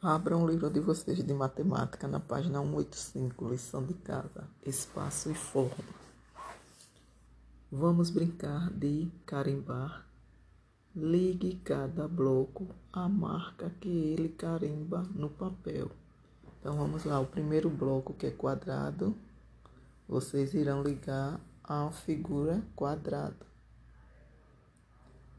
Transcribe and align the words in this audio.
Abram 0.00 0.44
o 0.44 0.46
livro 0.48 0.70
de 0.70 0.78
vocês 0.78 1.24
de 1.24 1.34
matemática 1.34 2.06
na 2.06 2.20
página 2.20 2.60
185, 2.60 3.48
lição 3.48 3.84
de 3.84 3.94
casa, 3.94 4.44
espaço 4.64 5.28
e 5.28 5.34
forma. 5.34 5.74
Vamos 7.68 8.08
brincar 8.08 8.70
de 8.70 9.10
carimbar. 9.26 10.06
Ligue 10.94 11.60
cada 11.64 12.06
bloco 12.06 12.68
à 12.92 13.08
marca 13.08 13.70
que 13.80 13.88
ele 13.88 14.28
carimba 14.28 15.02
no 15.16 15.28
papel. 15.28 15.90
Então 16.60 16.76
vamos 16.76 17.02
lá, 17.02 17.18
o 17.18 17.26
primeiro 17.26 17.68
bloco 17.68 18.14
que 18.14 18.26
é 18.26 18.30
quadrado, 18.30 19.16
vocês 20.06 20.54
irão 20.54 20.80
ligar 20.80 21.40
a 21.64 21.90
figura 21.90 22.62
quadrado. 22.76 23.44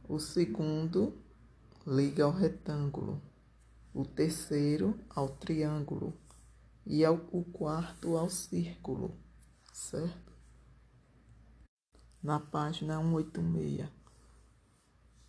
O 0.10 0.20
segundo 0.20 1.14
liga 1.88 2.26
ao 2.26 2.32
retângulo 2.34 3.22
o 4.00 4.06
terceiro 4.06 4.98
ao 5.10 5.28
triângulo 5.28 6.14
e 6.86 7.04
ao, 7.04 7.16
o 7.34 7.44
quarto 7.44 8.16
ao 8.16 8.30
círculo, 8.30 9.14
certo? 9.74 10.32
Na 12.24 12.40
página 12.40 12.98
186, 13.02 13.90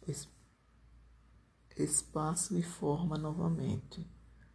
es, 0.06 0.28
espaço 1.76 2.56
e 2.56 2.62
forma 2.62 3.18
novamente. 3.18 4.06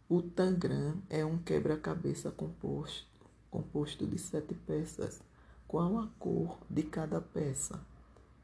O 0.08 0.22
tangram 0.22 1.02
é 1.10 1.22
um 1.22 1.36
quebra-cabeça 1.36 2.30
composto, 2.30 3.06
composto 3.50 4.06
de 4.06 4.18
sete 4.18 4.54
peças. 4.54 5.20
Qual 5.68 5.98
a 5.98 6.06
cor 6.18 6.58
de 6.70 6.84
cada 6.84 7.20
peça? 7.20 7.78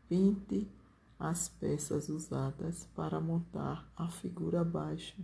Pinte 0.06 0.70
as 1.18 1.48
peças 1.48 2.10
usadas 2.10 2.86
para 2.94 3.18
montar 3.18 3.90
a 3.96 4.10
figura 4.10 4.60
abaixo 4.60 5.16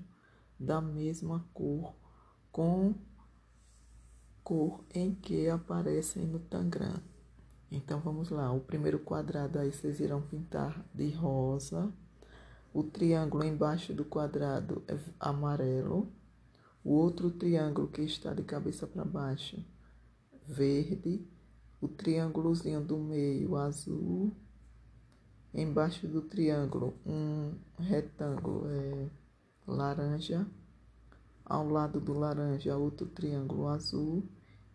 da 0.58 0.80
mesma 0.80 1.44
cor 1.54 1.94
com 2.50 2.94
cor 4.42 4.82
em 4.94 5.14
que 5.14 5.48
aparecem 5.48 6.26
no 6.26 6.38
tangram. 6.38 7.00
Então 7.70 8.00
vamos 8.00 8.30
lá, 8.30 8.50
o 8.50 8.60
primeiro 8.60 8.98
quadrado 8.98 9.58
aí 9.58 9.70
vocês 9.70 10.00
irão 10.00 10.22
pintar 10.22 10.82
de 10.94 11.10
rosa, 11.10 11.92
o 12.72 12.82
triângulo 12.82 13.44
embaixo 13.44 13.92
do 13.92 14.04
quadrado 14.04 14.82
é 14.88 14.98
amarelo, 15.20 16.10
o 16.82 16.92
outro 16.92 17.30
triângulo 17.30 17.88
que 17.88 18.00
está 18.00 18.32
de 18.32 18.42
cabeça 18.42 18.86
para 18.86 19.04
baixo, 19.04 19.62
verde, 20.46 21.28
o 21.78 21.86
triângulozinho 21.86 22.80
do 22.80 22.96
meio 22.96 23.54
azul, 23.56 24.34
embaixo 25.52 26.08
do 26.08 26.22
triângulo 26.22 26.94
um 27.04 27.52
retângulo 27.78 28.66
é 28.70 29.10
laranja, 29.72 30.46
ao 31.44 31.68
lado 31.68 32.00
do 32.00 32.12
laranja 32.12 32.76
outro 32.76 33.06
triângulo 33.06 33.68
azul 33.68 34.26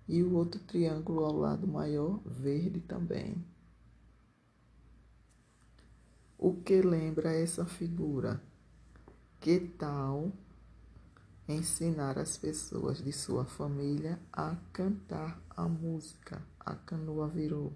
e 0.07 0.21
o 0.21 0.33
outro 0.35 0.59
triângulo 0.61 1.25
ao 1.25 1.35
lado 1.35 1.67
maior 1.67 2.19
verde 2.25 2.79
também. 2.81 3.43
O 6.37 6.53
que 6.53 6.81
lembra 6.81 7.31
essa 7.31 7.65
figura? 7.65 8.41
Que 9.39 9.59
tal 9.59 10.31
ensinar 11.47 12.17
as 12.17 12.37
pessoas 12.37 13.03
de 13.03 13.11
sua 13.11 13.45
família 13.45 14.19
a 14.31 14.55
cantar 14.71 15.41
a 15.49 15.67
música 15.67 16.41
A 16.59 16.75
Canoa 16.75 17.27
Virou? 17.27 17.73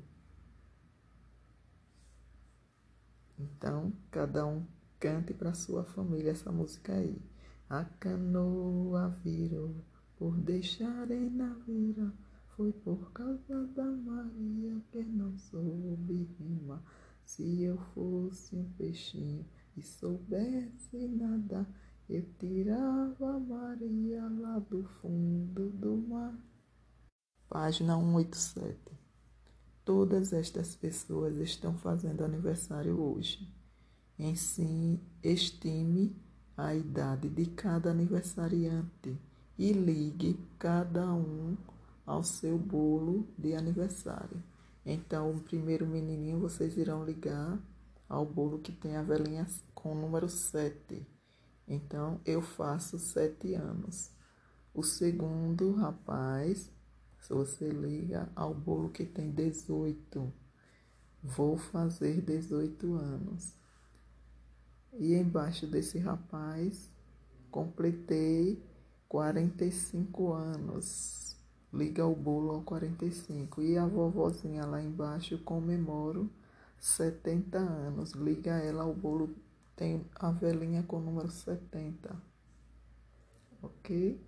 Então, 3.39 3.93
cada 4.09 4.45
um 4.45 4.65
Cante 4.99 5.33
para 5.33 5.53
sua 5.53 5.83
família 5.83 6.31
essa 6.31 6.51
música 6.51 6.93
aí. 6.93 7.21
A 7.69 7.85
canoa 7.85 9.09
virou 9.23 9.75
por 10.17 10.35
deixarem 10.37 11.29
na 11.29 11.53
vira. 11.67 12.11
Foi 12.55 12.71
por 12.71 13.11
causa 13.11 13.67
da 13.67 13.85
Maria 13.85 14.81
que 14.91 15.03
não 15.03 15.37
soube 15.37 16.35
rimar. 16.39 16.81
Se 17.23 17.61
eu 17.61 17.77
fosse 17.93 18.55
um 18.55 18.71
peixinho 18.71 19.45
e 19.75 19.83
soubesse 19.83 21.07
nadar, 21.09 21.69
eu 22.09 22.23
tirava 22.39 23.35
a 23.35 23.39
Maria 23.39 24.27
lá 24.39 24.57
do 24.57 24.83
fundo 25.01 25.69
do 25.69 25.97
mar. 25.97 26.35
Página 27.47 27.95
187. 27.95 28.97
Todas 29.85 30.33
estas 30.33 30.75
pessoas 30.75 31.37
estão 31.37 31.77
fazendo 31.77 32.23
aniversário 32.23 32.99
hoje. 32.99 33.47
Ensine, 34.19 34.99
estime 35.23 36.15
a 36.57 36.73
idade 36.73 37.29
de 37.29 37.45
cada 37.45 37.91
aniversariante 37.91 39.15
e 39.55 39.71
ligue 39.71 40.39
cada 40.57 41.13
um 41.13 41.55
ao 42.03 42.23
seu 42.23 42.57
bolo 42.57 43.27
de 43.37 43.53
aniversário. 43.53 44.41
Então, 44.83 45.35
o 45.35 45.41
primeiro 45.41 45.85
menininho 45.85 46.39
vocês 46.39 46.75
irão 46.77 47.05
ligar 47.05 47.59
ao 48.09 48.25
bolo 48.25 48.57
que 48.57 48.71
tem 48.71 48.95
a 48.95 49.03
velhinha 49.03 49.45
com 49.75 49.91
o 49.91 50.01
número 50.01 50.27
7. 50.27 51.05
Então, 51.67 52.19
eu 52.25 52.41
faço 52.41 52.97
7 52.97 53.53
anos. 53.53 54.09
O 54.73 54.81
segundo 54.81 55.73
rapaz, 55.73 56.71
se 57.19 57.33
você 57.33 57.69
liga 57.69 58.31
ao 58.35 58.51
bolo 58.51 58.89
que 58.89 59.05
tem 59.05 59.29
18, 59.29 60.33
vou 61.21 61.55
fazer 61.55 62.19
18 62.21 62.95
anos. 62.95 63.53
E 64.97 65.13
embaixo 65.13 65.67
desse 65.67 65.99
rapaz, 65.99 66.89
completei 67.51 68.61
45 69.07 70.33
anos. 70.33 71.37
Liga 71.71 72.05
o 72.05 72.15
bolo 72.15 72.51
ao 72.51 72.61
45. 72.61 73.61
E 73.61 73.77
a 73.77 73.85
vovozinha 73.85 74.65
lá 74.65 74.81
embaixo 74.81 75.37
comemoro 75.39 76.29
70 76.79 77.57
anos. 77.57 78.13
Liga 78.13 78.53
ela 78.53 78.83
ao 78.83 78.93
bolo, 78.93 79.35
tem 79.75 80.03
a 80.15 80.31
velhinha 80.31 80.83
com 80.83 80.97
o 80.97 81.01
número 81.01 81.29
70. 81.29 82.15
Ok? 83.61 84.19